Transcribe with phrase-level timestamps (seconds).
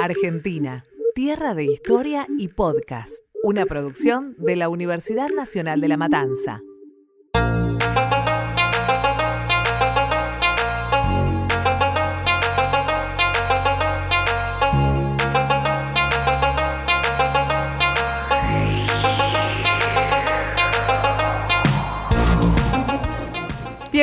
[0.00, 3.12] Argentina, tierra de historia y podcast.
[3.42, 6.62] Una producción de la Universidad Nacional de La Matanza.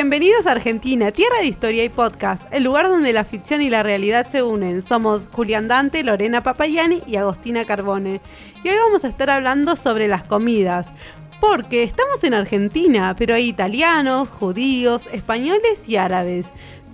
[0.08, 3.82] Bienvenidos a Argentina, tierra de historia y podcast, el lugar donde la ficción y la
[3.82, 4.80] realidad se unen.
[4.80, 8.20] Somos Julián Dante, Lorena Papayani y Agostina Carbone.
[8.62, 10.86] Y hoy vamos a estar hablando sobre las comidas.
[11.40, 16.46] Porque estamos en Argentina, pero hay italianos, judíos, españoles y árabes.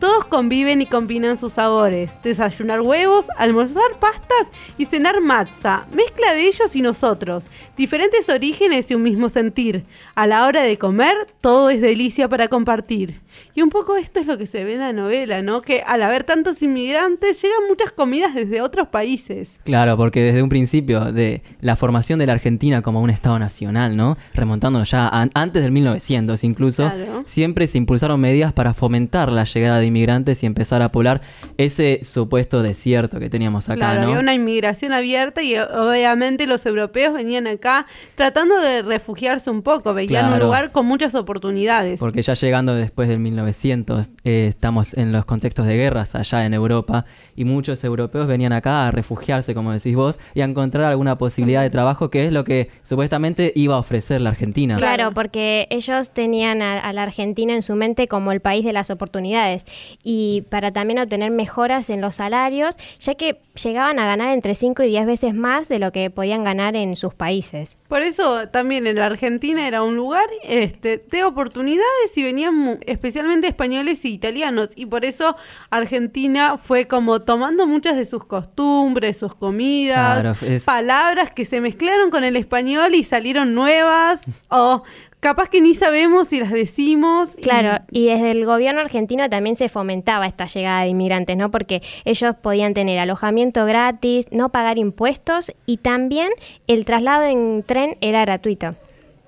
[0.03, 2.11] Todos conviven y combinan sus sabores.
[2.25, 5.87] Desayunar huevos, almorzar pastas y cenar matza.
[5.95, 7.45] Mezcla de ellos y nosotros.
[7.77, 9.85] Diferentes orígenes y un mismo sentir.
[10.17, 13.21] A la hora de comer, todo es delicia para compartir.
[13.55, 15.63] Y un poco esto es lo que se ve en la novela, ¿no?
[15.63, 19.61] Que al haber tantos inmigrantes llegan muchas comidas desde otros países.
[19.63, 23.97] Claro, porque desde un principio de la formación de la Argentina como un Estado nacional,
[23.97, 24.19] ¿no?
[24.35, 26.91] Remontándonos ya antes del 1900 incluso,
[27.25, 31.21] siempre se impulsaron medidas para fomentar la llegada de inmigrantes y empezar a poblar
[31.59, 33.77] ese supuesto desierto que teníamos acá.
[33.77, 37.85] Claro, había una inmigración abierta y obviamente los europeos venían acá
[38.15, 42.01] tratando de refugiarse un poco, veían un lugar con muchas oportunidades.
[42.01, 46.55] Porque ya llegando después del 1900 eh, estamos en los contextos de guerras allá en
[46.55, 47.05] Europa
[47.37, 51.63] y muchos europeos venían acá a refugiarse, como decís vos, y a encontrar alguna posibilidad
[51.63, 54.77] de trabajo que es lo que supuestamente iba a ofrecer la Argentina.
[54.77, 58.91] Claro, porque ellos tenían a la Argentina en su mente como el país de las
[58.91, 59.65] oportunidades
[60.03, 64.83] y para también obtener mejoras en los salarios, ya que llegaban a ganar entre 5
[64.83, 67.77] y 10 veces más de lo que podían ganar en sus países.
[67.89, 73.49] Por eso también en la Argentina era un lugar este, de oportunidades y venían especialmente
[73.49, 75.37] españoles y italianos y por eso
[75.71, 82.25] Argentina fue como tomando muchas de sus costumbres, sus comidas, palabras que se mezclaron con
[82.25, 84.83] el español y salieron nuevas o
[85.23, 87.37] capaz que ni sabemos si las decimos.
[87.41, 88.07] Claro, y...
[88.07, 91.51] desde el gobierno argentino también se fomentaba esta llegada de inmigrantes, ¿no?
[91.53, 96.31] Porque ellos podían tener alojamiento gratis, no pagar impuestos y también
[96.67, 98.71] el traslado en tren era gratuito.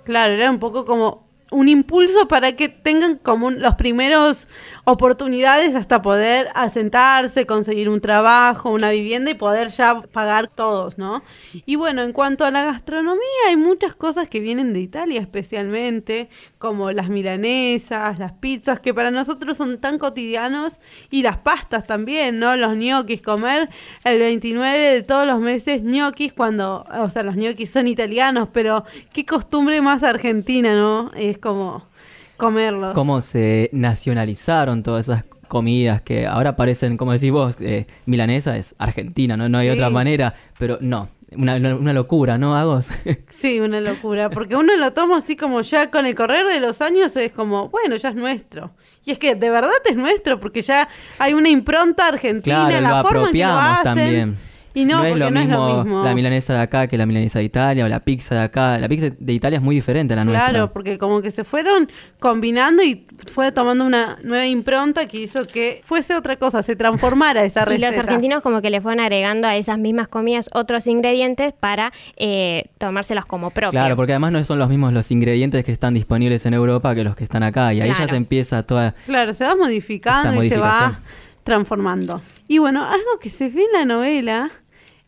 [0.02, 4.48] Claro, era un poco como un impulso para que tengan como los primeros
[4.84, 11.22] oportunidades hasta poder asentarse, conseguir un trabajo, una vivienda y poder ya pagar todos, ¿no?
[11.64, 16.28] Y bueno, en cuanto a la gastronomía, hay muchas cosas que vienen de Italia especialmente,
[16.58, 20.80] como las milanesas, las pizzas, que para nosotros son tan cotidianos,
[21.10, 22.56] y las pastas también, ¿no?
[22.56, 23.70] Los ñoquis, comer
[24.04, 28.84] el 29 de todos los meses ñoquis cuando, o sea, los ñoquis son italianos, pero
[29.12, 31.10] qué costumbre más argentina, ¿no?
[31.16, 31.93] Es como
[32.36, 32.94] comerlos.
[32.94, 38.74] Cómo se nacionalizaron todas esas comidas que ahora parecen, como decís vos, eh, milanesa es
[38.78, 39.48] argentina, ¿no?
[39.48, 42.88] No hay otra manera, pero no, una, una, locura, ¿no, Agos?
[43.28, 46.80] sí, una locura, porque uno lo toma así como ya con el correr de los
[46.80, 48.72] años es como, bueno, ya es nuestro.
[49.04, 53.02] Y es que de verdad es nuestro, porque ya hay una impronta argentina, claro, la
[53.02, 53.84] forma en que lo hacen.
[53.84, 54.36] también.
[54.74, 57.88] Y no, es, lo mismo la milanesa de acá que la milanesa de Italia o
[57.88, 58.76] la pizza de acá.
[58.76, 60.48] La pizza de Italia es muy diferente a la nuestra.
[60.48, 65.46] Claro, porque como que se fueron combinando y fue tomando una nueva impronta que hizo
[65.46, 67.88] que fuese otra cosa, se transformara esa receta.
[67.88, 71.92] Y los argentinos como que le fueron agregando a esas mismas comidas otros ingredientes para
[72.16, 73.70] eh, tomárselas como propios.
[73.80, 77.04] Claro, porque además no son los mismos los ingredientes que están disponibles en Europa que
[77.04, 77.72] los que están acá.
[77.72, 78.96] Y ahí ya se empieza toda...
[79.06, 80.98] Claro, se va modificando y se va
[81.44, 82.22] transformando.
[82.48, 84.50] Y bueno, algo que se ve en la novela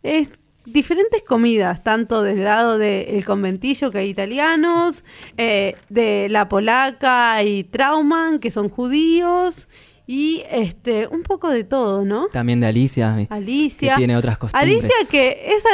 [0.06, 0.31] es
[0.65, 5.05] diferentes comidas, tanto del lado del conventillo que hay italianos,
[5.37, 9.69] eh, de la polaca y Trauman, que son judíos,
[10.09, 12.28] y este un poco de todo, ¿no?
[12.28, 13.27] También de Alicia.
[13.28, 13.94] Alicia.
[13.94, 14.84] Que tiene otras costumbres.
[14.84, 15.65] Alicia que es,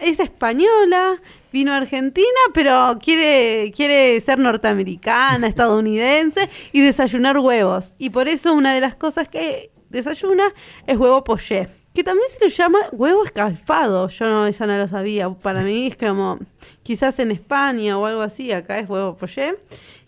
[0.00, 1.20] es española,
[1.52, 7.94] vino a Argentina, pero quiere, quiere ser norteamericana, estadounidense y desayunar huevos.
[7.98, 10.44] Y por eso una de las cosas que desayuna
[10.86, 14.08] es huevo poché que también se lo llama huevo escalfado.
[14.08, 15.28] Yo no, esa no lo sabía.
[15.30, 16.38] Para mí es como,
[16.82, 19.56] quizás en España o algo así, acá es huevo poché.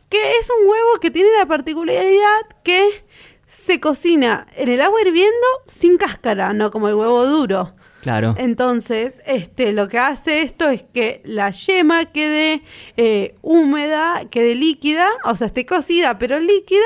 [0.09, 3.05] Que es un huevo que tiene la particularidad que
[3.47, 7.73] se cocina en el agua hirviendo sin cáscara, no como el huevo duro.
[8.03, 8.35] Claro.
[8.37, 12.63] Entonces, este, lo que hace esto es que la yema quede
[12.99, 16.85] eh, húmeda, quede líquida, o sea, esté cocida pero líquida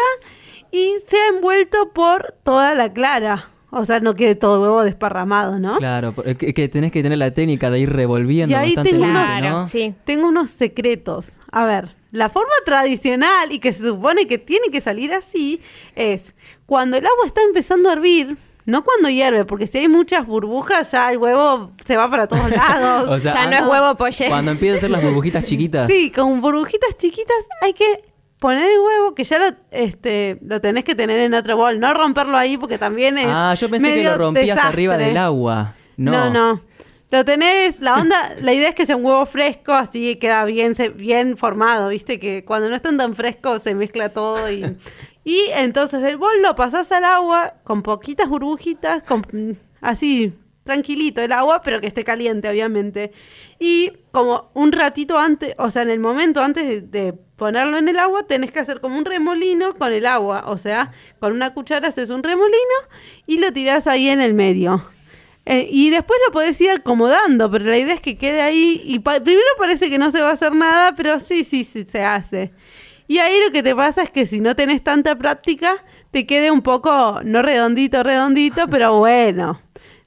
[0.70, 3.50] y sea envuelto por toda la clara.
[3.70, 5.76] O sea, no quede todo huevo desparramado, ¿no?
[5.76, 8.50] Claro, que tenés que tener la técnica de ir revolviendo.
[8.52, 9.70] Y ahí tengo, unos,
[10.04, 11.38] tengo unos secretos.
[11.52, 15.60] A ver, la forma tradicional y que se supone que tiene que salir así
[15.94, 16.34] es
[16.64, 20.90] cuando el agua está empezando a hervir, no cuando hierve, porque si hay muchas burbujas
[20.92, 23.22] ya el huevo se va para todos lados.
[23.22, 24.28] ya no es huevo poché.
[24.28, 25.86] Cuando empiezan a ser las burbujitas chiquitas.
[25.88, 28.04] Sí, con burbujitas chiquitas hay que
[28.38, 31.92] poner el huevo, que ya lo, este, lo tenés que tener en otro bol, no
[31.94, 33.26] romperlo ahí porque también es.
[33.28, 35.74] Ah, yo pensé que lo rompías arriba del agua.
[35.96, 36.30] No, no.
[36.30, 36.68] no.
[37.10, 40.74] Lo tenés, la onda, la idea es que sea un huevo fresco, así queda bien,
[40.94, 44.76] bien formado, viste, que cuando no están tan frescos se mezcla todo y,
[45.24, 50.34] y entonces el bol lo pasás al agua con poquitas burbujitas, con, así
[50.64, 53.12] tranquilito el agua, pero que esté caliente, obviamente.
[53.58, 57.98] Y como un ratito antes, o sea, en el momento antes de, ponerlo en el
[57.98, 60.42] agua, tenés que hacer como un remolino con el agua.
[60.46, 62.78] O sea, con una cuchara haces un remolino
[63.26, 64.84] y lo tirás ahí en el medio.
[65.46, 68.82] Eh, y después lo podés ir acomodando, pero la idea es que quede ahí.
[68.84, 72.02] Y primero parece que no se va a hacer nada, pero sí, sí, sí se
[72.02, 72.52] hace.
[73.06, 76.50] Y ahí lo que te pasa es que si no tenés tanta práctica, te quede
[76.50, 79.62] un poco, no redondito, redondito, pero bueno.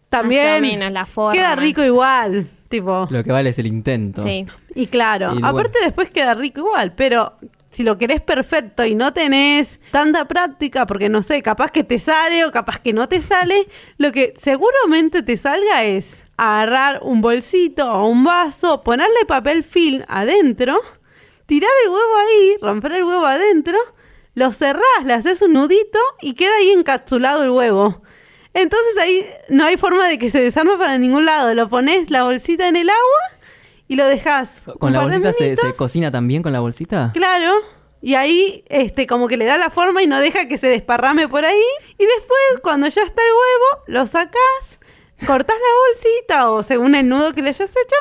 [0.09, 1.31] También la forma.
[1.31, 2.45] queda rico igual.
[2.67, 3.07] Tipo.
[3.09, 4.21] Lo que vale es el intento.
[4.21, 4.45] Sí.
[4.73, 7.37] Y claro, aparte después queda rico igual, pero
[7.71, 11.99] si lo querés perfecto y no tenés tanta práctica, porque no sé, capaz que te
[11.99, 17.21] sale o capaz que no te sale, lo que seguramente te salga es agarrar un
[17.21, 20.81] bolsito o un vaso, ponerle papel film adentro,
[21.45, 23.77] tirar el huevo ahí, romper el huevo adentro,
[24.35, 28.01] lo cerrás, le haces un nudito y queda ahí encapsulado el huevo.
[28.53, 31.53] Entonces ahí no hay forma de que se desarme para ningún lado.
[31.53, 33.40] Lo pones la bolsita en el agua
[33.91, 34.63] y lo dejas.
[34.79, 37.11] ¿Con la bolsita se, cocina también con la bolsita?
[37.13, 37.59] Claro.
[38.01, 41.27] Y ahí, este, como que le da la forma y no deja que se desparrame
[41.27, 41.61] por ahí.
[41.97, 44.79] Y después, cuando ya está el huevo, lo sacas,
[45.27, 47.95] cortas la bolsita o según el nudo que le hayas hecho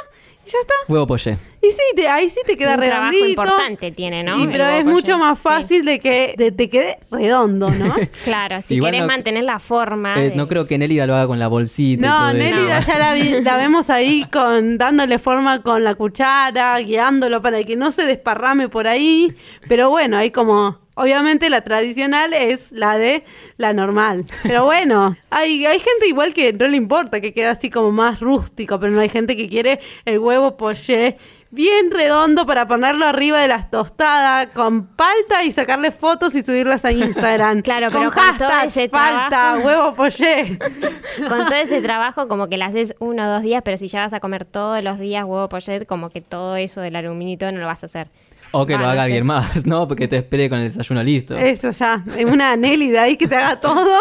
[0.47, 0.75] ya está.
[0.87, 1.37] Huevo poché.
[1.63, 3.27] Y sí, ahí sí te queda un redondito.
[3.29, 4.37] importante tiene, ¿no?
[4.51, 7.95] pero es mucho más fácil de que te quede redondo, ¿no?
[8.25, 10.15] claro, si quieres mantener la forma.
[10.35, 12.07] No creo que Nélida lo haga con la bolsita.
[12.07, 17.63] No, Nélida ya la, la, vemos ahí con dándole forma con la cuchara, guiándolo para
[17.63, 19.35] que no se desparrame por ahí.
[19.69, 23.25] Pero bueno, hay como Obviamente la tradicional es la de
[23.57, 24.25] la normal.
[24.43, 28.21] Pero bueno, hay, hay gente igual que no le importa, que queda así como más
[28.21, 31.17] rústico, pero no hay gente que quiere el huevo poché
[31.51, 36.85] bien redondo para ponerlo arriba de las tostadas con palta y sacarle fotos y subirlas
[36.85, 37.63] a Instagram.
[37.71, 40.59] Claro, pero con, todo ese palta, huevo poché.
[41.29, 44.01] Con todo ese trabajo como que lo haces uno o dos días, pero si ya
[44.01, 47.59] vas a comer todos los días huevo poché, como que todo eso del aluminio no
[47.59, 48.09] lo vas a hacer.
[48.53, 49.87] O que lo haga alguien más, ¿no?
[49.87, 51.37] Porque te espere con el desayuno listo.
[51.37, 53.99] Eso ya, es una de ahí que te haga todo.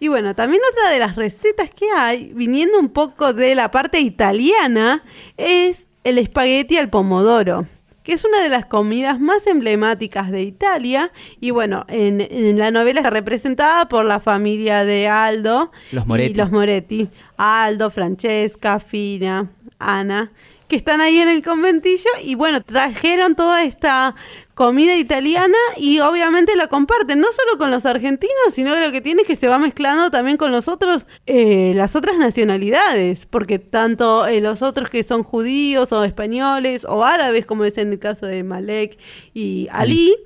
[0.00, 4.00] Y bueno, también otra de las recetas que hay, viniendo un poco de la parte
[4.00, 5.02] italiana,
[5.36, 7.66] es el espagueti al pomodoro
[8.08, 11.12] que es una de las comidas más emblemáticas de Italia.
[11.40, 16.30] Y bueno, en, en, la novela está representada por la familia de Aldo los Moretti.
[16.30, 17.08] y los Moretti.
[17.36, 20.32] Aldo, Francesca, Fina, Ana
[20.68, 24.14] que están ahí en el conventillo y bueno, trajeron toda esta
[24.54, 29.22] comida italiana y obviamente la comparten, no solo con los argentinos, sino lo que tiene
[29.22, 34.26] es que se va mezclando también con los otros, eh, las otras nacionalidades, porque tanto
[34.26, 38.26] eh, los otros que son judíos o españoles o árabes, como es en el caso
[38.26, 38.98] de Malek
[39.32, 40.16] y Ali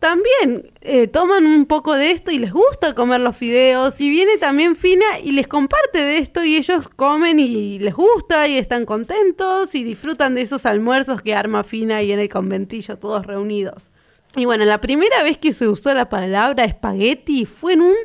[0.00, 4.38] también eh, toman un poco de esto y les gusta comer los fideos y viene
[4.38, 8.86] también Fina y les comparte de esto y ellos comen y les gusta y están
[8.86, 13.90] contentos y disfrutan de esos almuerzos que arma Fina y en el conventillo todos reunidos.
[14.36, 17.96] Y bueno, la primera vez que se usó la palabra espagueti fue en un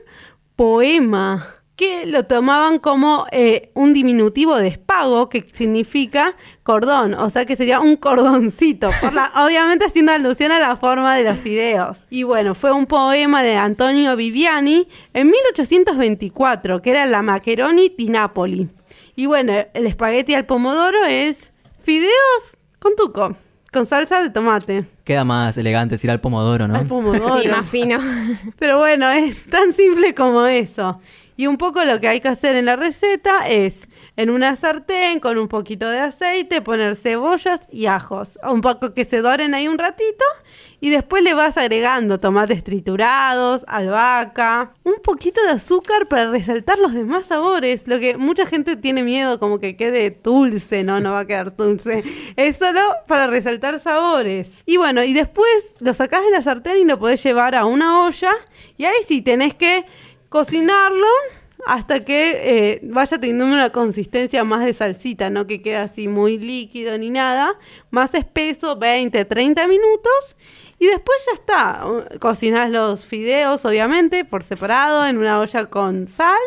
[0.57, 7.45] poema que lo tomaban como eh, un diminutivo de espago, que significa cordón, o sea
[7.45, 12.03] que sería un cordoncito, por la, obviamente haciendo alusión a la forma de los fideos.
[12.09, 18.07] Y bueno, fue un poema de Antonio Viviani en 1824, que era la Maccheroni di
[18.09, 18.69] Napoli.
[19.17, 21.51] Y bueno, el espagueti al pomodoro es
[21.83, 23.35] fideos con tuco,
[23.71, 24.85] con salsa de tomate.
[25.03, 26.75] Queda más elegante decir al pomodoro, ¿no?
[26.75, 27.39] Al pomodoro.
[27.41, 27.99] Sí, más fino.
[28.57, 30.99] Pero bueno, es tan simple como eso.
[31.37, 35.19] Y un poco lo que hay que hacer en la receta es en una sartén
[35.19, 39.67] con un poquito de aceite poner cebollas y ajos, un poco que se doren ahí
[39.67, 40.23] un ratito
[40.79, 46.93] y después le vas agregando tomates triturados, albahaca, un poquito de azúcar para resaltar los
[46.93, 51.19] demás sabores, lo que mucha gente tiene miedo como que quede dulce, no, no va
[51.21, 52.03] a quedar dulce,
[52.35, 54.49] es solo para resaltar sabores.
[54.65, 58.03] Y bueno, y después lo sacás de la sartén y lo podés llevar a una
[58.03, 58.31] olla.
[58.77, 59.85] Y ahí sí tenés que
[60.29, 61.07] cocinarlo
[61.65, 66.37] hasta que eh, vaya teniendo una consistencia más de salsita, no que quede así muy
[66.37, 67.57] líquido ni nada,
[67.89, 70.35] más espeso, 20, 30 minutos
[70.77, 71.85] y después ya está.
[72.19, 76.37] Cocinas los fideos, obviamente, por separado en una olla con sal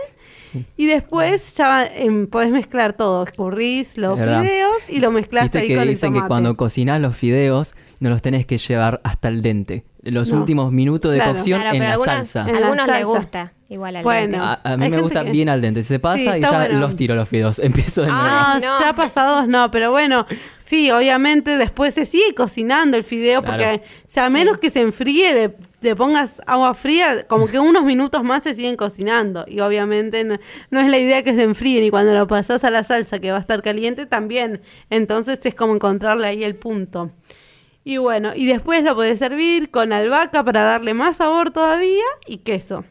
[0.76, 3.24] Y después ya em, podés mezclar todo.
[3.24, 7.16] Escurrís los fideos y lo mezclas ¿Viste ahí que con dicen que cuando cocinás los
[7.16, 9.84] fideos no los tenés que llevar hasta el dente.
[10.10, 12.44] Los últimos minutos de cocción en la salsa.
[12.44, 13.52] Algunos les gusta.
[13.70, 14.60] Igual al bueno, dente.
[14.64, 15.82] A, mí me gusta bien al dente.
[15.82, 17.58] Se pasa y ya los tiro los fideos.
[17.62, 18.24] Empiezo de nuevo.
[18.26, 20.26] Ah, no, ya pasados no, pero bueno,
[20.64, 24.80] sí, obviamente después se sigue cocinando el fideo porque, o sea, a menos que se
[24.80, 29.44] enfríe, le, pongas agua fría, como que unos minutos más se siguen cocinando.
[29.46, 30.38] Y obviamente no,
[30.70, 33.32] no, es la idea que se enfríen y cuando lo pasas a la salsa que
[33.32, 34.62] va a estar caliente también.
[34.88, 37.12] Entonces es como encontrarle ahí el punto.
[37.88, 42.36] Y bueno, y después lo podés servir con albahaca para darle más sabor todavía y
[42.36, 42.84] queso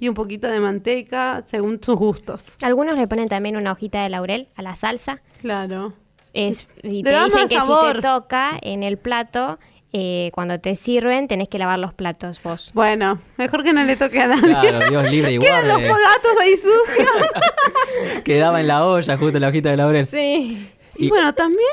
[0.00, 2.56] y un poquito de manteca según sus gustos.
[2.60, 5.22] Algunos le ponen también una hojita de laurel a la salsa.
[5.40, 5.92] Claro.
[6.32, 9.60] Es, y te dicen que si te toca en el plato,
[9.92, 12.72] eh, cuando te sirven, tenés que lavar los platos vos.
[12.74, 14.50] Bueno, mejor que no le toque a nadie.
[14.50, 15.48] Claro, Dios libre igual.
[15.48, 18.22] Quedan los platos ahí sucios.
[18.24, 20.08] Quedaba en la olla justo la hojita de laurel.
[20.08, 20.72] Sí.
[21.00, 21.68] Y, bueno, también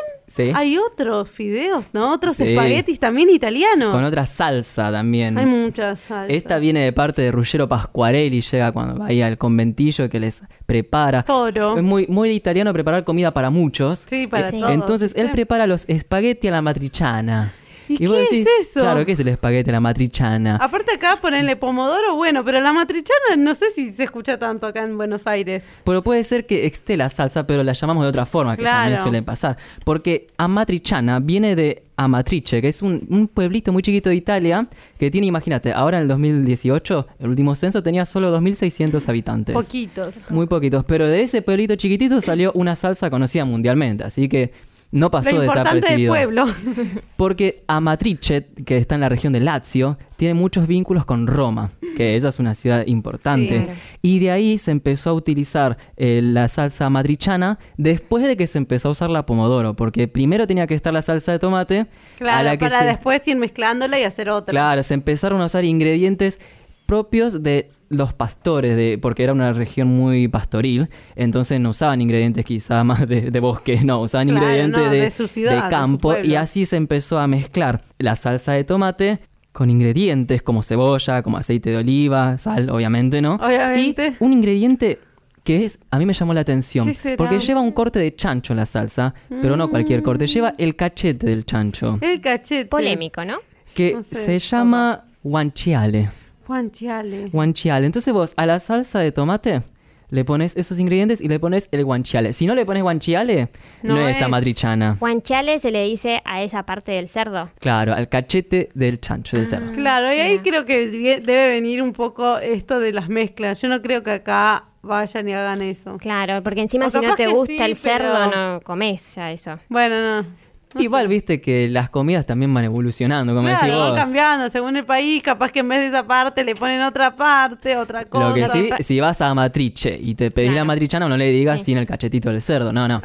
[0.56, 2.12] hay otros fideos, ¿no?
[2.12, 3.94] Otros espaguetis también italianos.
[3.94, 5.38] Con otra salsa también.
[5.38, 6.36] Hay muchas salsas.
[6.36, 10.44] Esta viene de parte de Ruggero Pasquarelli, llega cuando va ahí al conventillo que les
[10.66, 11.24] prepara.
[11.24, 11.78] Toro.
[11.78, 14.06] Es muy, muy italiano preparar comida para muchos.
[14.10, 14.72] Sí, para todos.
[14.72, 17.54] Entonces él prepara los espagueti a la matriciana.
[17.88, 18.82] ¿Y, qué es eso?
[18.82, 20.58] Claro, ¿qué es el espagueti, la matrichana?
[20.58, 24.84] Aparte acá ponerle pomodoro, bueno, pero la matrichana no sé si se escucha tanto acá
[24.84, 25.64] en Buenos Aires.
[25.84, 29.02] Pero puede ser que esté la salsa, pero la llamamos de otra forma, que también
[29.02, 29.58] suele pasar.
[29.84, 34.68] Porque amatrichana viene de Amatrice, que es un, pueblito muy chiquito de Italia,
[35.00, 39.56] que tiene, imagínate, ahora en el 2018, el último censo tenía solo 2.600 habitantes.
[39.56, 40.30] Poquitos.
[40.30, 44.54] Muy poquitos, pero de ese pueblito chiquitito salió una salsa conocida mundialmente, así que
[44.92, 46.46] no pasó Lo importante del pueblo.
[47.18, 52.16] Porque Amatrice, que está en la región de Lazio, tiene muchos vínculos con Roma, que
[52.16, 53.68] esa es una ciudad importante.
[54.02, 58.58] Y de ahí se empezó a utilizar eh, la salsa matrichana después de que se
[58.58, 61.88] empezó a usar la pomodoro, porque primero tenía que estar la salsa de tomate.
[62.18, 64.52] Claro, para después ir mezclándola y hacer otra.
[64.52, 66.40] Claro, se empezaron a usar ingredientes
[66.86, 72.44] propios de los pastores, de, porque era una región muy pastoril, entonces no usaban ingredientes
[72.46, 77.84] quizá más de, bosque, no, usaban ingredientes de, campo y así se empezó a mezclar
[77.98, 79.20] la salsa de tomate
[79.52, 83.36] con ingredientes como cebolla, como aceite de oliva, sal, obviamente, ¿no?
[83.36, 84.16] Obviamente.
[84.20, 85.00] Y un ingrediente
[85.44, 88.66] que es, a mí me llamó la atención, porque lleva un corte de chancho la
[88.66, 90.28] salsa, pero no cualquier corte, mm.
[90.28, 91.98] lleva el cachete del chancho.
[92.02, 92.66] El cachete.
[92.66, 93.38] Polémico, ¿no?
[93.74, 96.10] Que se llama guanciale.
[96.48, 97.30] Guanciale.
[97.32, 97.86] Guanciale.
[97.86, 99.62] Entonces vos a la salsa de tomate
[100.10, 102.34] le pones esos ingredientes y le pones el guanciale.
[102.34, 103.50] Si no le pones guanciale,
[103.84, 104.96] no, es, amatrichana.
[105.00, 107.50] Guanciale se le dice a esa parte del cerdo.
[107.60, 109.72] Claro, al cachete del chancho, del cerdo.
[109.74, 113.62] Claro, y ahí creo que debe venir un poco esto de las mezclas.
[113.62, 115.98] Yo no creo que acá vayan y hagan eso.
[115.98, 119.58] Claro, porque encima si no te gusta el cerdo, no comes a eso.
[119.70, 120.47] Bueno, no.
[120.76, 123.90] Igual viste que las comidas también van evolucionando, como claro, decís vos.
[123.90, 127.16] van cambiando según el país, capaz que en vez de esa parte le ponen otra
[127.16, 128.30] parte, otra cosa.
[128.30, 131.64] Lo que sí, si vas a Matriche y te pedís la matrichana, no le digas
[131.64, 133.02] sin el cachetito del cerdo, no, no,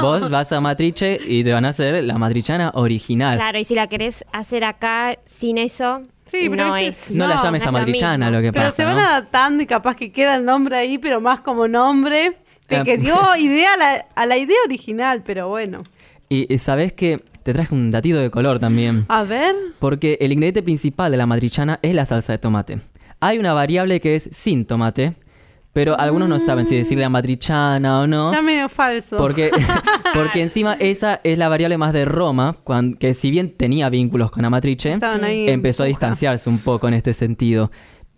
[0.00, 3.36] Vos vas a Matriche y te van a hacer la matrichana original.
[3.36, 7.40] Claro, y si la querés hacer acá sin eso, Sí, pero no, es, no, la
[7.40, 8.74] llames a matrichana, lo, que pasa.
[8.74, 12.36] Pero se van adaptando y capaz que queda el nombre ahí, pero más como nombre.
[12.68, 13.70] De que dio idea
[14.16, 15.84] a la idea original, pero bueno.
[16.28, 19.04] Y, sabes que te traje un datito de color también.
[19.08, 19.54] A ver.
[19.78, 22.78] Porque el ingrediente principal de la matrichana es la salsa de tomate.
[23.20, 25.12] Hay una variable que es sin tomate,
[25.72, 28.32] pero algunos no saben si decirle la matrichana o no.
[28.32, 29.16] Ya medio falso.
[29.16, 29.50] Porque,
[30.14, 32.56] porque encima esa es la variable más de Roma,
[32.98, 34.98] que si bien tenía vínculos con la matrice,
[35.46, 37.70] empezó a distanciarse un poco en este sentido.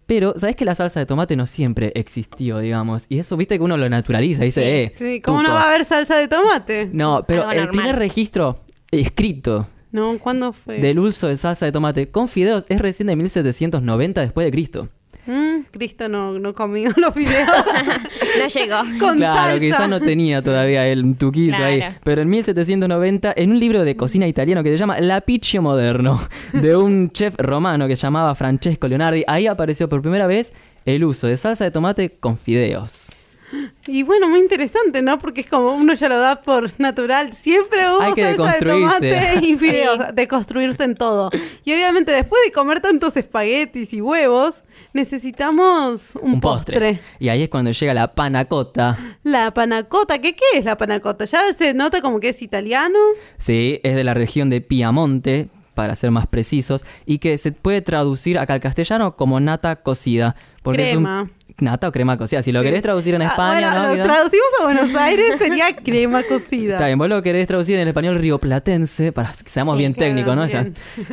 [0.09, 3.05] Pero, ¿sabes que la salsa de tomate no siempre existió, digamos?
[3.11, 4.95] Y eso, viste que uno lo naturaliza, dice, eh.
[4.97, 6.89] Sí, ¿cómo no va a haber salsa de tomate?
[6.91, 8.59] No, pero el primer registro
[8.91, 9.67] escrito.
[9.93, 10.79] No, ¿cuándo fue?
[10.79, 14.89] Del uso de salsa de tomate con fideos es recién de 1790 después de Cristo.
[15.29, 17.49] Mm, Cristo no, no comió los videos.
[18.41, 18.81] no llegó.
[19.17, 21.83] claro, quizás no tenía todavía el tuquito ahí.
[22.03, 26.19] Pero en 1790, en un libro de cocina italiano que se llama L'Apiccio Moderno,
[26.55, 30.55] de un chef romano que se llamaba Francesco Leonardi, ahí apareció por primera vez
[30.87, 33.08] el uso de salsa de tomate con fideos.
[33.87, 35.19] Y bueno, muy interesante, ¿no?
[35.19, 37.33] Porque es como uno ya lo da por natural.
[37.33, 41.31] Siempre hubo Hay que salsa de tomate y fideos, de construirse en todo.
[41.65, 47.01] Y obviamente después de comer tantos espaguetis y huevos, necesitamos un, postre.
[47.19, 49.17] Y ahí es cuando llega la panacota.
[49.23, 51.25] La panacota, ¿qué, ¿qué es la panacota?
[51.25, 52.99] ¿Ya se nota como que es italiano?
[53.39, 57.83] Sí, es de la región de Piamonte, para ser más precisos, y que se puede
[57.83, 61.31] traducir acá al castellano como nata cocida Porque crema.
[61.49, 62.43] es nata o crema cocida.
[62.43, 63.73] Si lo querés traducir en ah, España.
[63.73, 66.75] bueno, lo traducimos a Buenos Aires sería crema cocida.
[66.75, 70.35] Está bien, vos lo querés traducir en el español rioplatense, para que seamos bien técnicos,
[70.37, 70.47] ¿no?
[70.47, 70.67] Ya,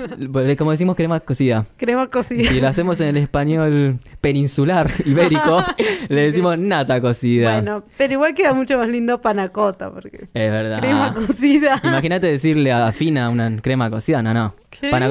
[0.58, 1.66] como decimos crema cocida.
[1.78, 2.50] Crema cocida.
[2.50, 5.64] Si lo hacemos en el español peninsular ibérico,
[6.10, 7.54] le decimos nata cocida.
[7.54, 10.28] Bueno, pero igual queda mucho más lindo panacota, porque.
[10.34, 10.80] Es verdad.
[10.80, 11.82] Crema cocida.
[11.84, 14.56] Imagínate decirle a Fina una crema cocida, no, no.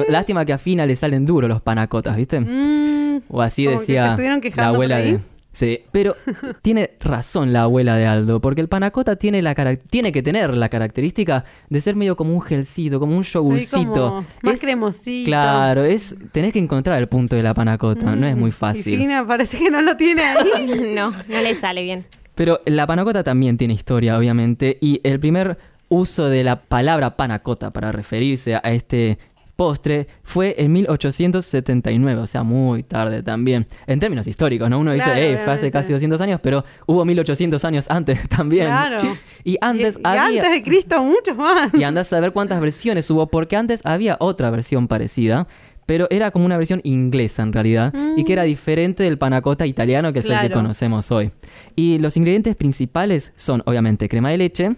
[0.09, 2.39] Lástima que a Fina le salen duros los panacotas, ¿viste?
[2.39, 4.15] Mm, o así decía
[4.55, 5.19] la abuela de...
[5.55, 6.17] Sí, pero
[6.61, 9.55] tiene razón la abuela de Aldo, porque el panacota tiene, la
[9.89, 14.25] tiene que tener la característica de ser medio como un gelcito, como un yogurcito.
[14.41, 15.27] más cremosito.
[15.27, 18.99] Claro, es tenés que encontrar el punto de la panacota, no es muy mm, fácil.
[18.99, 20.91] Fina parece que no lo tiene ahí.
[20.93, 22.05] no, no le sale bien.
[22.35, 27.71] Pero la panacota también tiene historia, obviamente, y el primer uso de la palabra panacota
[27.71, 29.19] para referirse a este
[29.55, 33.67] postre fue en 1879, o sea, muy tarde también.
[33.87, 34.79] En términos históricos, ¿no?
[34.79, 38.67] Uno dice, eh, fue hace casi 200 años, pero hubo 1800 años antes también.
[38.67, 39.03] Claro.
[39.43, 41.73] y antes y, antes de Cristo, muchos más.
[41.73, 45.47] Y andas a ver cuántas versiones hubo, porque antes había otra versión parecida.
[45.85, 48.47] Pero era como una versión inglesa en realidad y que era mm.
[48.47, 51.31] diferente del panacota italiano que es el que conocemos hoy.
[51.75, 54.75] Y los ingredientes principales son obviamente crema de leche,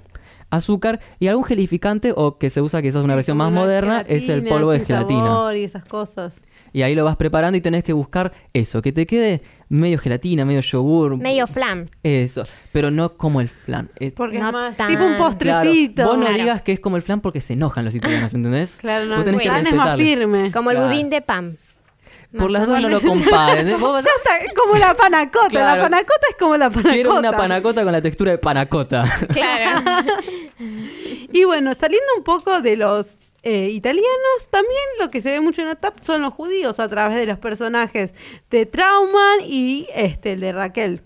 [0.49, 4.43] azúcar y algún gelificante o que se usa quizás una versión más moderna es el
[4.45, 5.55] polvo de gelatina.
[5.55, 6.41] y esas cosas.
[6.73, 10.45] Y ahí lo vas preparando y tenés que buscar eso, que te quede medio gelatina,
[10.45, 11.17] medio yogur.
[11.17, 11.89] Medio flan.
[12.03, 13.89] Eso, pero no como el flan.
[14.15, 16.05] porque no es más tipo un postrecito.
[16.05, 18.77] Vos no digas que es como el flan porque se enojan los italianos, ¿entendés?
[18.77, 19.21] Claro, no.
[19.21, 20.51] el flan es más firme.
[20.51, 21.57] Como el budín de pan.
[22.35, 23.67] Por las dos no lo comparen.
[23.67, 23.77] ¿eh?
[23.79, 25.75] ya está, como la panacota.
[25.75, 26.93] La panacota es como la panacota.
[26.93, 29.05] Quiero una panacota con la textura de panacota.
[29.33, 29.81] Claro.
[31.31, 35.61] y bueno, saliendo un poco de los eh, italianos, también lo que se ve mucho
[35.61, 38.13] en la TAP son los judíos a través de los personajes
[38.49, 41.01] de Trauman y este, el de Raquel.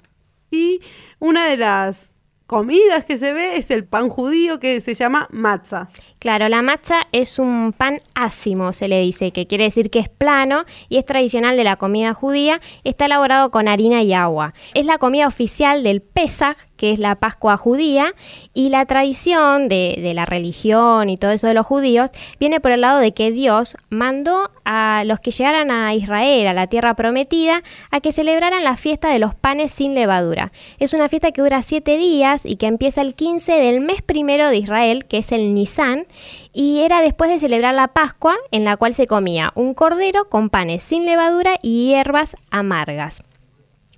[0.49, 0.81] Y
[1.19, 2.13] una de las
[2.51, 5.87] comidas que se ve es el pan judío que se llama matzah.
[6.19, 10.09] Claro, la matza es un pan ácimo, se le dice, que quiere decir que es
[10.09, 12.59] plano y es tradicional de la comida judía.
[12.83, 14.53] Está elaborado con harina y agua.
[14.73, 18.15] Es la comida oficial del Pesach, que es la Pascua judía,
[18.55, 22.81] y la tradición de, la religión y todo eso de los judíos viene por el
[22.81, 27.61] lado de que Dios mandó a los que llegaran a Israel, a la tierra prometida,
[27.91, 30.51] a que celebraran la fiesta de los panes sin levadura.
[30.79, 34.47] Es una fiesta que dura siete días y que empieza el 15 del mes primero
[34.47, 36.07] de Israel, que es el Nisan,
[36.51, 40.49] y era después de celebrar la Pascua, en la cual se comía un cordero con
[40.49, 43.21] panes sin levadura y hierbas amargas.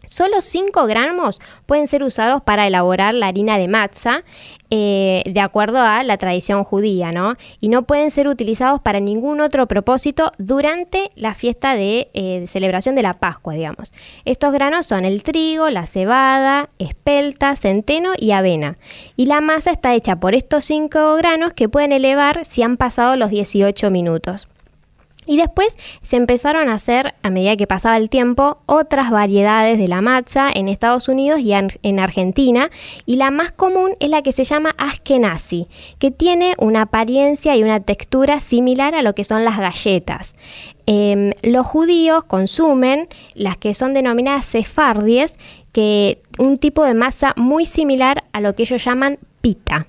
[0.06, 4.24] Solo 5 gramos pueden ser usados para elaborar la harina de matza,
[4.70, 7.36] eh, de acuerdo a la tradición judía, ¿no?
[7.62, 12.96] Y no pueden ser utilizados para ningún otro propósito durante la fiesta de, eh, celebración
[12.96, 13.94] de la Pascua, digamos.
[14.26, 18.78] Estos granos son el trigo, la cebada, espelta, centeno y avena.
[19.16, 23.16] Y la masa está hecha por estos 5 granos que pueden elevar si han pasado
[23.16, 24.48] los 18 minutos.
[25.26, 29.88] Y después se empezaron a hacer, a medida que pasaba el tiempo, otras variedades de
[29.88, 32.70] la matza en Estados Unidos y en Argentina.
[33.06, 35.68] Y la más común es la que se llama Ashkenazi,
[36.00, 40.36] que tiene una apariencia y una textura similar a lo que son las galletas.
[40.86, 45.38] Em, los judíos consumen las que son denominadas sefardies,
[45.72, 49.88] que un tipo de masa muy similar a lo que ellos llaman pita,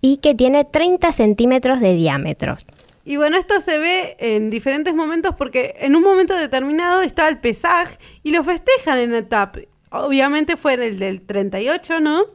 [0.00, 2.56] y que tiene 30 centímetros de diámetro.
[3.04, 7.38] Y bueno, esto se ve en diferentes momentos porque en un momento determinado está el
[7.38, 9.56] pesaje y lo festejan en el TAP.
[9.90, 12.26] Obviamente fue el del 38, ¿no?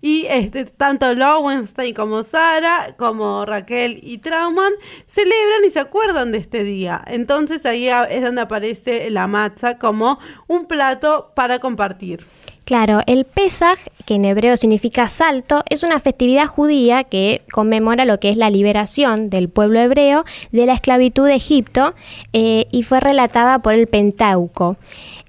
[0.00, 4.72] Y este, tanto Lowenstein como Sara, como Raquel y Trauman,
[5.06, 7.02] celebran y se acuerdan de este día.
[7.06, 12.26] Entonces ahí es donde aparece la matza como un plato para compartir.
[12.66, 18.18] Claro, el Pesaj, que en hebreo significa salto, es una festividad judía que conmemora lo
[18.18, 21.94] que es la liberación del pueblo hebreo de la esclavitud de Egipto
[22.32, 24.76] eh, y fue relatada por el Pentáuco.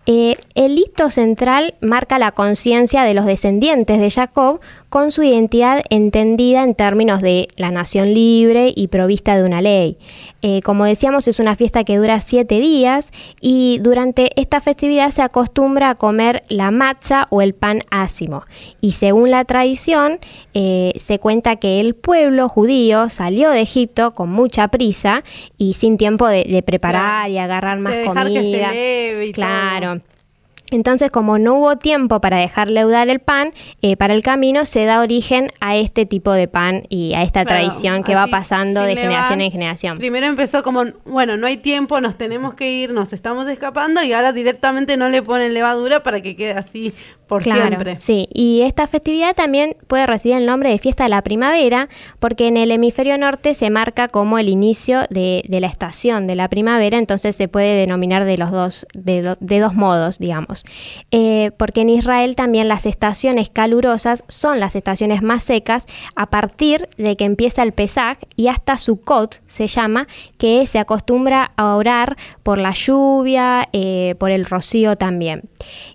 [0.08, 5.82] Eh, el hito central marca la conciencia de los descendientes de Jacob con su identidad
[5.90, 9.98] entendida en términos de la nación libre y provista de una ley.
[10.42, 15.22] Eh, como decíamos, es una fiesta que dura siete días y durante esta festividad se
[15.22, 18.44] acostumbra a comer la matza o el pan ácimo.
[18.80, 20.20] Y según la tradición,
[20.54, 25.24] eh, se cuenta que el pueblo judío salió de Egipto con mucha prisa
[25.58, 28.72] y sin tiempo de, preparar y agarrar más comida.
[29.34, 30.02] claro.
[30.72, 34.86] Entonces, como no hubo tiempo para dejar leudar el pan, eh, para el camino se
[34.86, 38.96] da origen a este tipo de pan y a esta tradición que va pasando de
[38.96, 39.98] generación en generación.
[39.98, 44.14] Primero empezó como, bueno, no hay tiempo, nos tenemos que ir, nos estamos escapando y
[44.14, 46.94] ahora directamente no le ponen levadura para que quede así
[47.28, 48.00] por siempre.
[48.00, 52.48] Sí, y esta festividad también puede recibir el nombre de fiesta de la primavera, porque
[52.48, 56.98] en el hemisferio norte se marca como el inicio de, la estación de la primavera,
[56.98, 60.57] entonces se puede denominar de los dos, de, dos modos, digamos.
[61.12, 66.90] Eh, porque en Israel también las estaciones calurosas son las estaciones más secas a partir
[66.98, 72.18] de que empieza el Pesach y hasta Sukkot se llama, que se acostumbra a orar
[72.44, 75.44] por la lluvia, eh, por el rocío también.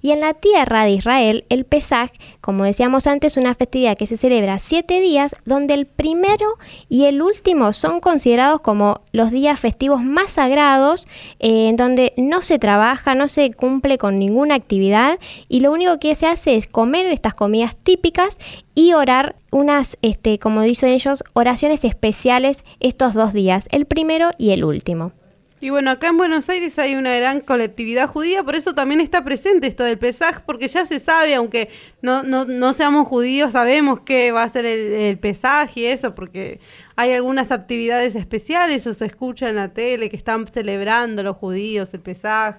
[0.00, 2.10] Y en la tierra de Israel, el Pesaj,
[2.42, 7.22] como decíamos antes, una festividad que se celebra siete días, donde el primero y el
[7.22, 11.06] último son considerados como los días festivos más sagrados,
[11.38, 16.00] eh, en donde no se trabaja, no se cumple con ninguna actividad y lo único
[16.00, 18.36] que se hace es comer estas comidas típicas
[18.74, 24.50] y orar unas, este, como dicen ellos, oraciones especiales estos dos días, el primero y
[24.50, 25.12] el último.
[25.62, 29.22] Y bueno, acá en Buenos Aires hay una gran colectividad judía, por eso también está
[29.22, 31.68] presente esto del Pesaj, porque ya se sabe, aunque
[32.00, 36.16] no, no, no seamos judíos, sabemos que va a ser el, el Pesaj y eso,
[36.16, 36.58] porque
[36.96, 41.94] hay algunas actividades especiales o se escucha en la tele que están celebrando los judíos
[41.94, 42.56] el Pesaj.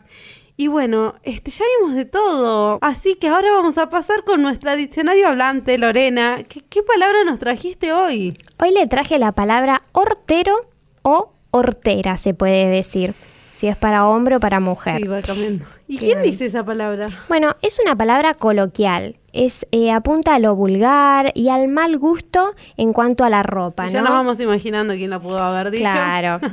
[0.56, 2.80] Y bueno, este, ya vimos de todo.
[2.82, 6.38] Así que ahora vamos a pasar con nuestra diccionario hablante, Lorena.
[6.48, 8.38] ¿Qué, qué palabra nos trajiste hoy?
[8.60, 10.56] Hoy le traje la palabra hortero
[11.02, 13.13] o hortera, se puede decir,
[13.54, 14.98] si es para hombre o para mujer.
[14.98, 15.66] Sí, va cambiando.
[15.88, 17.10] ¿Y quién dice esa palabra?
[17.30, 22.54] Bueno, es una palabra coloquial es eh, apunta a lo vulgar y al mal gusto
[22.78, 23.88] en cuanto a la ropa.
[23.88, 25.84] Ya nos vamos imaginando quién la pudo haber dicho.
[25.84, 26.39] Claro.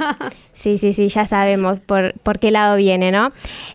[0.60, 3.30] Sí, sí, sí, ya sabemos por, por qué lado viene, ¿no?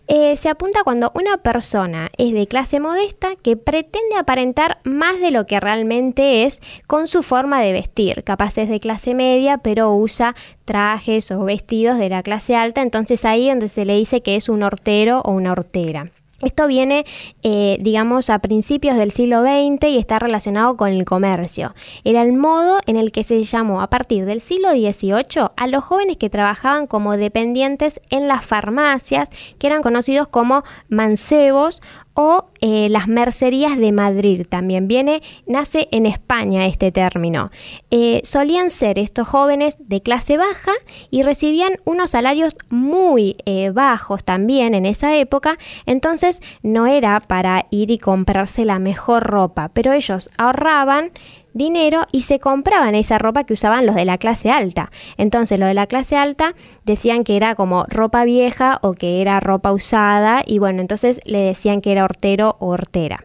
[0.06, 5.32] Eh, se apunta cuando una persona es de clase modesta que pretende aparentar más de
[5.32, 8.22] lo que realmente es con su forma de vestir.
[8.22, 13.24] Capaz es de clase media, pero usa trajes o vestidos de la clase alta, entonces
[13.24, 16.12] ahí donde se le dice que es un hortero o una hortera.
[16.42, 17.06] Esto viene,
[17.42, 21.74] eh, digamos, a principios del siglo XX y está relacionado con el comercio.
[22.04, 25.82] Era el modo en el que se llamó a partir del siglo XVIII a los
[25.82, 31.80] jóvenes que trabajaban como dependientes en las farmacias, que eran conocidos como mancebos
[32.16, 37.50] o eh, las mercerías de Madrid también viene, nace en España este término.
[37.90, 40.72] Eh, solían ser estos jóvenes de clase baja
[41.10, 47.66] y recibían unos salarios muy eh, bajos también en esa época, entonces no era para
[47.70, 51.10] ir y comprarse la mejor ropa, pero ellos ahorraban
[51.56, 54.90] dinero y se compraban esa ropa que usaban los de la clase alta.
[55.16, 59.40] Entonces los de la clase alta decían que era como ropa vieja o que era
[59.40, 63.24] ropa usada y bueno, entonces le decían que era hortero o hortera.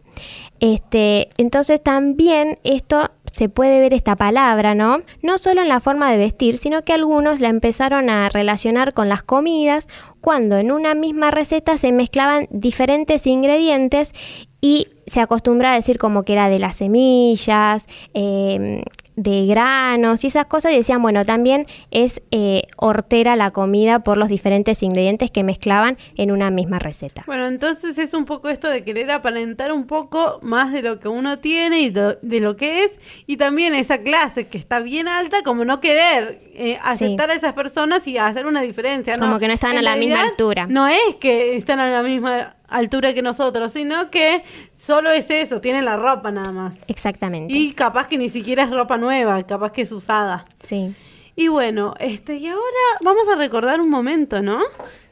[0.62, 5.02] Este, entonces también esto se puede ver esta palabra, ¿no?
[5.24, 9.10] No solo en la forma de vestir, sino que algunos la empezaron a relacionar con
[9.10, 9.88] las comidas
[10.20, 14.14] cuando en una misma receta se mezclaban diferentes ingredientes
[14.62, 18.82] y se acostumbra a decir como que era de las semillas, em,
[19.18, 24.16] de granos y esas cosas y decían, bueno, también es eh, hortera la comida por
[24.16, 27.24] los diferentes ingredientes que mezclaban en una misma receta.
[27.28, 31.10] Bueno, entonces es un poco esto de querer aparentar un poco más de lo que
[31.10, 32.98] uno tiene y de, lo que es
[33.28, 37.52] y también esa clase que está bien alta como no querer eh, aceptar a esas
[37.54, 39.20] personas y hacer una diferencia.
[39.20, 40.68] Como que no están a la misma altura.
[40.68, 44.44] No es que están a la misma altura que nosotros, sino que
[44.82, 46.76] solo es eso, tienen la ropa nada más.
[46.88, 47.54] Exactamente.
[47.54, 50.44] Y capaz que ni siquiera es ropa nueva, capaz que es usada.
[50.60, 50.94] Sí.
[51.36, 52.62] Y bueno, este, y ahora
[53.02, 54.60] vamos a recordar un momento, ¿no?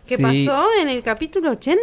[0.05, 1.79] ¿Qué pasó en el capítulo 80?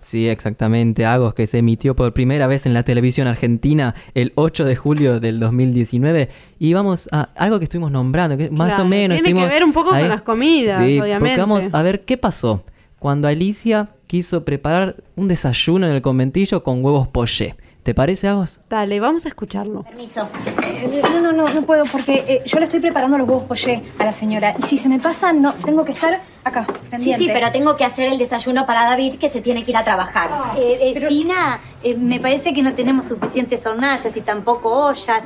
[0.00, 1.06] Sí, exactamente.
[1.06, 5.20] Agos que se emitió por primera vez en la televisión argentina el 8 de julio
[5.20, 6.28] del 2019.
[6.58, 9.22] Y vamos a algo que estuvimos nombrando, que más o menos.
[9.22, 11.38] Tiene que ver un poco con las comidas, obviamente.
[11.38, 12.64] vamos a ver qué pasó
[12.98, 17.56] cuando Alicia quiso preparar un desayuno en el conventillo con huevos poché.
[17.82, 18.60] ¿Te parece, Agos?
[18.68, 19.82] Dale, vamos a escucharlo.
[19.84, 20.28] Permiso.
[20.66, 23.82] Eh, no, no, no, no puedo porque eh, yo le estoy preparando los huevos poché
[23.98, 24.54] a la señora.
[24.58, 27.18] Y si se me pasa, no, tengo que estar acá, pendiente.
[27.18, 29.76] Sí, sí, pero tengo que hacer el desayuno para David que se tiene que ir
[29.76, 30.30] a trabajar.
[30.56, 35.22] Eh, eh Fina, eh, me parece que no tenemos suficientes hornallas y tampoco ollas.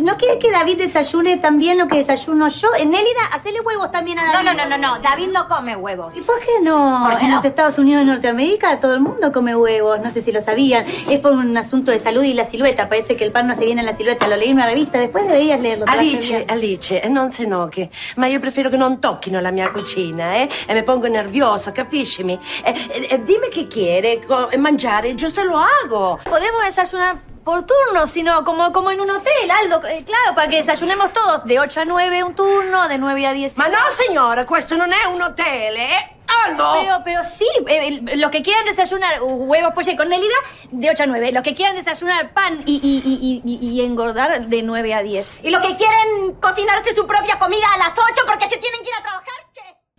[0.00, 2.68] ¿No quiere que David desayune también lo que desayuno yo?
[2.78, 4.46] Nélida, hacele huevos también a David.
[4.46, 4.98] No, no, no, no, no.
[5.00, 6.16] David no come huevos.
[6.16, 7.06] ¿Y por qué no?
[7.08, 10.00] Porque en los Estados Unidos de Norteamérica todo el mundo come huevos.
[10.00, 10.84] No sé si lo sabían.
[11.08, 12.88] Es por un asunto de salud y la silueta.
[12.88, 14.28] Parece que el pan no se viene en la silueta.
[14.28, 14.98] Lo leí en una revista.
[14.98, 15.84] Después deberías leerlo.
[15.88, 17.90] Alice, Alice, non se no che.
[18.16, 20.47] Ma io prefiero che non tocchino la mia cucina, eh?
[20.48, 22.38] Me e mi pongo nerviosa, capiscimi?
[22.64, 24.20] E, e, e dimmi che quiere
[24.56, 26.20] mangiare, io se lo hago.
[26.24, 29.80] Podemos desayunar por turno, sino como, como en un hotel, Aldo.
[29.88, 31.44] Eh, claro, para que desayunemos todos.
[31.46, 33.56] De 8 a 9 un turno, de 9 a 10.
[33.56, 36.16] Ma no, signora, questo non è un hotel, eh?
[36.44, 36.74] Aldo!
[36.78, 40.34] Pero, pero sí, eh, los que quieran desayunar huevos pollo con Nélida,
[40.70, 41.32] de 8 a 9.
[41.32, 45.40] Los que quieran desayunar pan y, y, y, y, engordar, de 9 a 10.
[45.44, 48.90] Y los que quieren cocinarse su propia comida a las 8 porque se tienen que
[48.90, 49.47] ir a trabajar.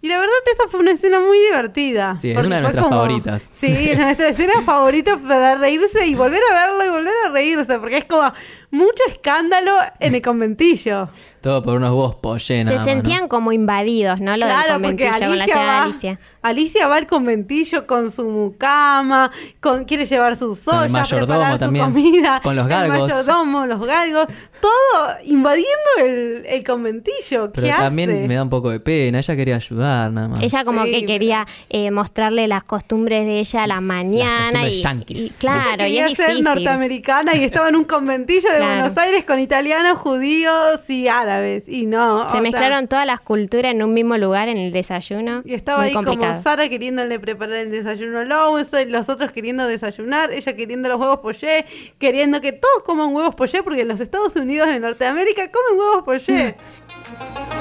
[0.02, 2.18] Y la verdad esta fue una escena muy divertida.
[2.22, 3.50] Sí, es una de nuestras favoritas.
[3.52, 7.80] Sí, es nuestra escena favorita para reírse y volver a verlo y volver a reírse,
[7.80, 8.32] porque es como
[8.72, 11.10] mucho escándalo en el conventillo.
[11.42, 12.84] Todo por unos huevos pollenas.
[12.84, 14.36] Se sentían como invadidos, ¿no?
[14.36, 16.20] Lo claro, porque Alicia va, Alicia.
[16.42, 22.42] Alicia va al conventillo con su mucama, con, quiere llevar sus ollas, preparar su comida.
[22.44, 23.10] Con los galgos.
[23.10, 24.28] El mayordomo, los galgos.
[24.60, 25.70] Todo invadiendo
[26.04, 27.52] el, el conventillo.
[27.54, 29.20] Pero también me da un poco de pena.
[29.20, 30.42] Ella quería ayudar, nada más.
[30.42, 34.68] Ella como que quería eh, mostrarle las costumbres de ella a la mañana.
[34.68, 39.26] y, y, claro, y es ser norteamericana y estaba en un conventillo de Buenos Aires
[39.26, 41.68] con italianos, judíos y árabes.
[41.68, 42.30] Y no.
[42.30, 45.42] Se mezclaron todas las culturas en un mismo lugar en el desayuno.
[45.46, 50.56] Y estaba ahí como Sara queriéndole preparar el desayuno a los otros queriendo desayunar, ella
[50.56, 51.66] queriendo los huevos poché,
[51.98, 56.04] queriendo que todos coman huevos poché, porque en los Estados Unidos de Norteamérica comen huevos
[56.04, 56.56] poché.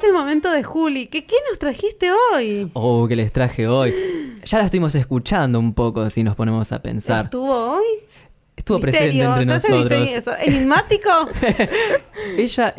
[0.00, 1.06] es el momento de Juli.
[1.06, 2.70] ¿Qué, ¿Qué nos trajiste hoy?
[2.72, 3.94] Oh, que les traje hoy.
[4.44, 7.26] Ya la estuvimos escuchando un poco, si nos ponemos a pensar.
[7.26, 7.84] ¿Estuvo hoy?
[8.56, 10.36] Estuvo presente entre nosotros.
[10.42, 11.10] ¿Enigmático?
[12.38, 12.74] Ella,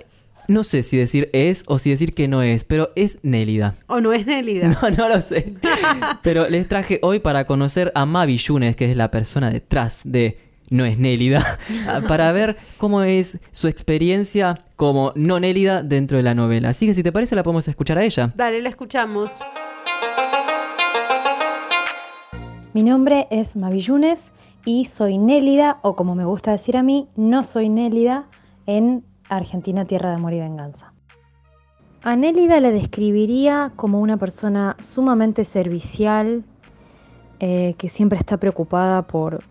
[0.48, 3.76] no sé si decir es o si decir que no es, pero es Nélida.
[3.88, 4.70] ¿O no es Nélida?
[4.82, 5.54] No, no lo sé.
[6.24, 10.40] pero les traje hoy para conocer a Mavi Yunes, que es la persona detrás de
[10.72, 11.60] no es Nélida,
[12.08, 16.70] para ver cómo es su experiencia como no Nélida dentro de la novela.
[16.70, 18.32] Así que si te parece la podemos escuchar a ella.
[18.36, 19.30] Dale, la escuchamos.
[22.74, 24.32] Mi nombre es Mavillunes
[24.64, 28.28] y soy Nélida, o como me gusta decir a mí, no soy Nélida
[28.66, 30.94] en Argentina, Tierra de Amor y Venganza.
[32.02, 36.46] A Nélida la describiría como una persona sumamente servicial,
[37.40, 39.44] eh, que siempre está preocupada por,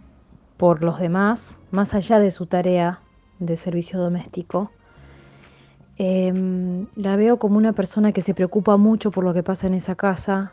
[0.61, 3.01] por los demás, más allá de su tarea
[3.39, 4.71] de servicio doméstico.
[5.97, 9.73] Em, la veo como una persona que se preocupa mucho por lo que pasa en
[9.73, 10.53] esa casa,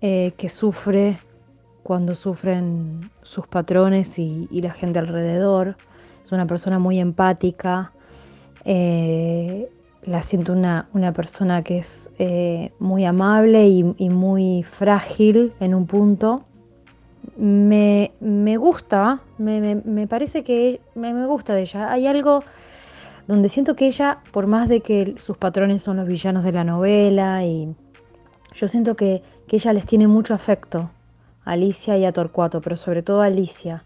[0.00, 1.18] eh, que sufre
[1.82, 5.76] cuando sufren sus patrones y, la gente alrededor.
[6.24, 7.92] Es una persona muy empática.
[8.64, 9.68] Eh,
[10.06, 15.74] la siento una, una, persona que es eh, muy amable y, y, muy frágil en
[15.74, 16.45] un punto
[17.36, 21.90] me, gusta, me, parece que me, gusta de ella.
[21.90, 22.42] Hay algo
[23.26, 26.64] donde siento que ella, por más de que sus patrones son los villanos de la
[26.64, 27.74] novela, y
[28.54, 30.90] yo siento que, ella les tiene mucho afecto
[31.44, 33.84] a Alicia y a Torcuato, pero sobre todo a Alicia.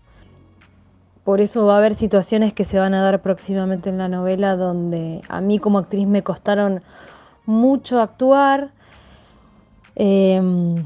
[1.23, 4.57] Por eso va a haber situaciones que se van a dar próximamente en la novela
[4.57, 6.83] donde a mí como actriz me costaron
[7.45, 8.71] mucho actuar.
[9.97, 10.83] Em,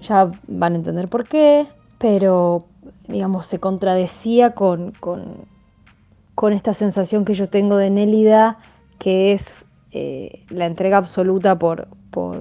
[0.00, 1.68] ya van a entender por qué
[2.04, 2.66] pero
[3.08, 8.58] digamos, se contradecía con, con, esta sensación que yo tengo de Nélida,
[8.98, 12.36] que es eh, la entrega absoluta por, por,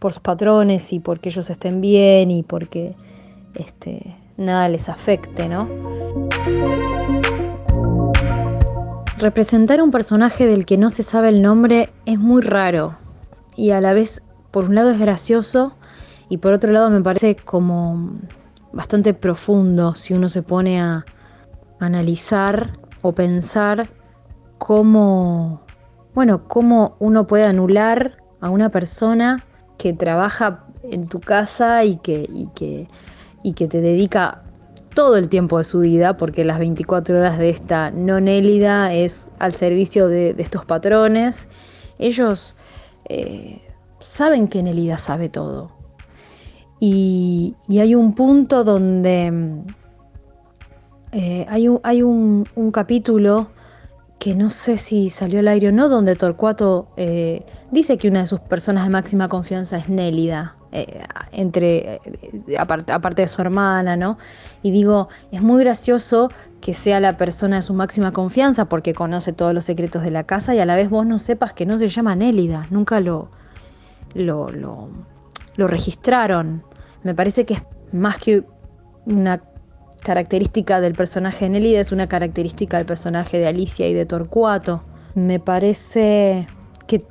[0.00, 2.94] sus patrones y porque ellos estén bien y porque
[3.54, 5.68] este, nada les afecte, ¿no?
[9.18, 12.96] Representar un personaje del que no se sabe el nombre es muy raro
[13.56, 15.74] y a la vez, por un lado es gracioso
[16.30, 18.08] y por otro lado me parece como
[18.74, 21.04] bastante profundo si uno se pone a
[21.80, 23.88] analizar o pensar
[24.58, 25.62] cómo,
[26.14, 29.44] bueno, cómo uno puede anular a una persona
[29.78, 32.88] que trabaja en tu casa y que, y que,
[33.42, 34.42] y que te dedica
[34.94, 39.30] todo el tiempo de su vida, porque las 24 horas de esta no nélida es
[39.38, 41.48] al servicio de, estos patrones.
[41.98, 42.56] Ellos
[43.08, 43.60] eh,
[44.00, 45.72] saben que Nélida sabe todo.
[46.80, 49.62] Y, hay un punto donde
[51.12, 53.48] eh, hay, un, hay un, capítulo
[54.18, 58.22] que no sé si salió al aire o no, donde Torcuato eh, dice que una
[58.22, 62.00] de sus personas de máxima confianza es Nélida, eh, entre,
[62.58, 64.18] aparte, de su hermana, ¿no?
[64.62, 69.32] Y digo, es muy gracioso que sea la persona de su máxima confianza porque conoce
[69.32, 71.78] todos los secretos de la casa y a la vez vos no sepas que no
[71.78, 73.28] se llama Nélida, nunca lo,
[74.14, 74.88] lo, lo
[75.56, 76.64] registraron.
[77.02, 77.62] Me parece que es
[77.92, 78.44] más que
[79.06, 79.42] una
[80.04, 84.82] característica del personaje de Nélida, es una característica del personaje de Alicia y de Torcuato.
[85.14, 86.46] Me parece
[86.86, 87.02] que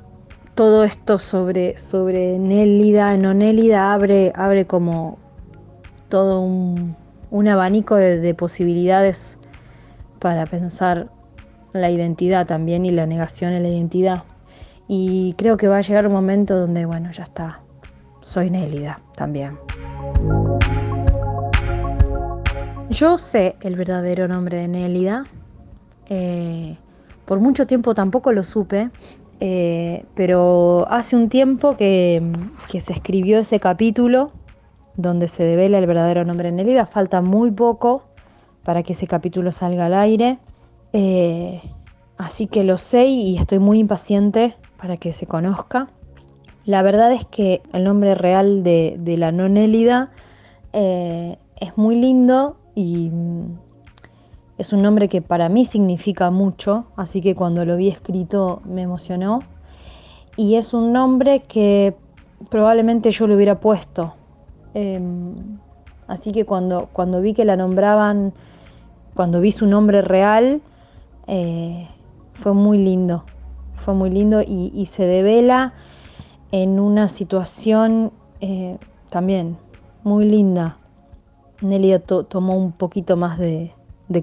[0.54, 5.18] todo esto sobre, sobre Nélida, no Nélida, abre, abre como
[6.08, 9.38] todo un, abanico de, posibilidades
[10.20, 11.08] para pensar
[11.72, 14.22] la identidad también y la negación de la identidad.
[14.86, 17.63] Y creo que va a llegar un momento donde, bueno, ya está,
[18.24, 19.58] soy Nélida también.
[22.90, 25.24] Yo sé el verdadero nombre de Nélida.
[26.08, 26.76] Eh,
[27.24, 28.90] por mucho tiempo tampoco lo supe,
[29.40, 32.22] eh, pero hace un tiempo que,
[32.68, 34.32] se escribió ese capítulo
[34.96, 36.86] donde se devela el verdadero nombre de Nélida.
[36.86, 38.04] Falta muy poco
[38.64, 40.38] para que ese capítulo salga al aire.
[40.92, 41.60] Eh,
[42.16, 45.88] así que lo sé y estoy muy impaciente para que se conozca.
[46.66, 50.10] La verdad es que el nombre real de, la no Nélida
[50.72, 53.58] es muy lindo y mm,
[54.58, 58.82] es un nombre que para mí significa mucho, así que cuando lo vi escrito me
[58.82, 59.40] emocionó.
[60.36, 61.94] Y es un nombre que
[62.50, 64.14] probablemente yo le hubiera puesto.
[64.74, 65.34] Em,
[66.06, 68.32] así que cuando, cuando vi que la nombraban,
[69.14, 70.60] cuando vi su nombre real,
[71.26, 71.88] eh,
[72.32, 73.24] fue muy lindo.
[73.74, 75.74] Fue muy lindo y, se devela
[76.54, 78.78] en una situación eh,
[79.10, 79.58] también
[80.04, 80.76] muy linda.
[81.60, 83.74] Nelly tomó un poquito más de,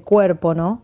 [0.06, 0.82] cuerpo, ¿no?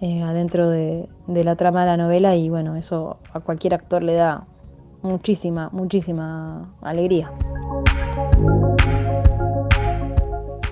[0.00, 4.14] Eh, adentro de, la trama de la novela y bueno, eso a cualquier actor le
[4.14, 4.44] da
[5.02, 7.30] muchísima, muchísima alegría.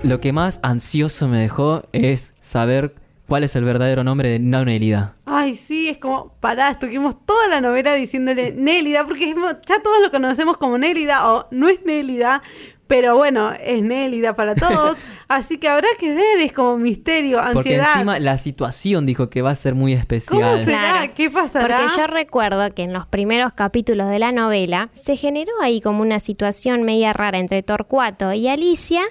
[0.03, 2.95] Lo que más ansioso me dejó es saber
[3.31, 5.15] cuál es el verdadero nombre de Nélida.
[5.25, 9.33] Ay, sí, es como, pará, estuvimos toda la novela diciéndole Nélida, porque
[9.65, 12.43] ya todos lo conocemos como Nélida o no es Nélida,
[12.91, 14.97] pero bueno, es Nélida para todos.
[15.29, 17.53] así que habrá que ver, es como misterio, ansiedad.
[17.53, 20.41] Porque encima la situación dijo que va a ser muy especial.
[20.41, 21.07] ¿Cómo será?
[21.15, 21.77] ¿Qué pasará?
[21.77, 26.01] Porque yo recuerdo que en los primeros capítulos de la novela se generó ahí como
[26.01, 29.03] una situación media rara entre Torcuato y Alicia.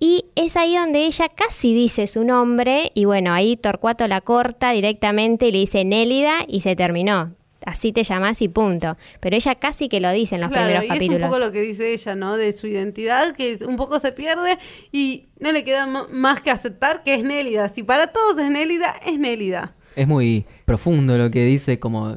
[0.00, 4.72] Y es ahí donde ella casi dice su nombre y bueno, ahí Torcuato la corta
[4.72, 7.36] directamente y le dice Nélida y se terminó
[7.66, 8.96] así te llamas y punto.
[9.20, 11.16] Pero ella casi que lo dice en los primeros capítulos.
[11.16, 12.36] Es un poco lo que dice ella, ¿no?
[12.36, 14.58] De su identidad, que un poco se pierde
[14.92, 17.68] y no le queda más que aceptar que es Nélida.
[17.68, 19.74] Si para todos es Nélida, es Nélida.
[19.96, 22.16] Es muy profundo lo que dice, como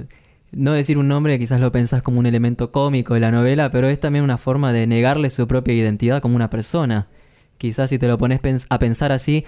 [0.51, 3.89] no decir un nombre, quizás lo pensás como un elemento cómico de la novela, pero
[3.89, 7.07] es también una forma de negarle su propia identidad como una persona.
[7.57, 9.45] Quizás si te lo pones a pensar así,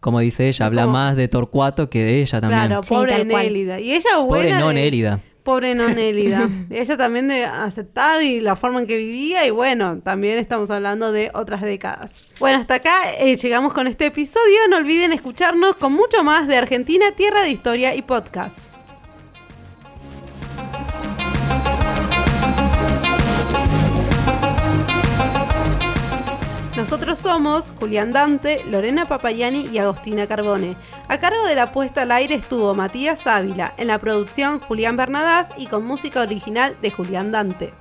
[0.00, 2.66] como dice ella, habla más de Torcuato que de ella también.
[2.66, 3.78] Claro, pobre Nélida.
[3.80, 4.56] Y ella buena.
[4.56, 6.48] Pobre no Nélida pobre Nonélida.
[6.70, 11.12] Ella también de aceptar y la forma en que vivía y bueno, también estamos hablando
[11.12, 12.32] de otras décadas.
[12.38, 14.58] Bueno, hasta acá eh, llegamos con este episodio.
[14.70, 18.67] No olviden escucharnos con mucho más de Argentina, Tierra de Historia y Podcast.
[26.90, 30.74] Nosotros somos Julián Dante, Lorena Papayani y Agostina Carbone.
[31.08, 35.48] A cargo de la puesta al aire estuvo Matías Ávila, en la producción Julián Bernadás
[35.58, 37.74] y con música original de Julián Dante.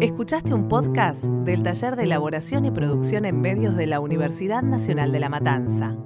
[0.00, 5.12] Escuchaste un podcast del Taller de Elaboración y Producción en Medios de la Universidad Nacional
[5.12, 5.98] de La Matanza.